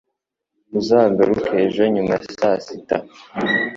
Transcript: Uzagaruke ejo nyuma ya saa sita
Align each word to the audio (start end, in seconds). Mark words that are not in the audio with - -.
Uzagaruke 0.79 1.49
ejo 1.63 1.83
nyuma 1.93 2.11
ya 2.15 2.21
saa 2.37 2.57
sita 2.65 2.97